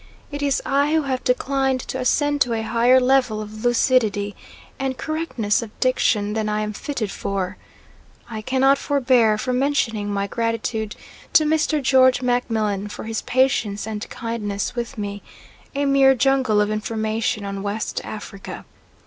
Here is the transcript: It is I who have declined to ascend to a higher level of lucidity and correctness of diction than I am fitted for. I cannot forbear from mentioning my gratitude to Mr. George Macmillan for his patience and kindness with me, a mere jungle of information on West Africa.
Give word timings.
It 0.31 0.41
is 0.41 0.63
I 0.65 0.93
who 0.95 1.03
have 1.03 1.23
declined 1.23 1.79
to 1.81 1.99
ascend 1.99 2.41
to 2.41 2.53
a 2.53 2.63
higher 2.63 2.99
level 2.99 3.39
of 3.39 3.63
lucidity 3.63 4.35
and 4.79 4.97
correctness 4.97 5.61
of 5.61 5.79
diction 5.79 6.33
than 6.33 6.49
I 6.49 6.61
am 6.61 6.73
fitted 6.73 7.11
for. 7.11 7.55
I 8.27 8.41
cannot 8.41 8.79
forbear 8.79 9.37
from 9.37 9.59
mentioning 9.59 10.11
my 10.11 10.25
gratitude 10.25 10.95
to 11.33 11.43
Mr. 11.45 11.83
George 11.83 12.23
Macmillan 12.23 12.87
for 12.87 13.03
his 13.03 13.21
patience 13.21 13.85
and 13.85 14.09
kindness 14.09 14.73
with 14.73 14.97
me, 14.97 15.21
a 15.75 15.85
mere 15.85 16.15
jungle 16.15 16.61
of 16.61 16.71
information 16.71 17.45
on 17.45 17.61
West 17.61 18.01
Africa. 18.03 18.65